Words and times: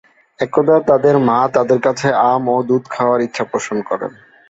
একদা 0.39 0.75
তাদের 0.89 1.15
মা 1.27 1.39
তাদের 1.55 1.79
কাছে 1.85 2.07
আম 2.29 2.43
ও 2.49 2.67
দুধ 2.69 2.83
খাওয়ার 2.93 3.19
ইচ্ছা 3.27 3.43
পোষণ 3.51 3.77
করে। 3.89 4.07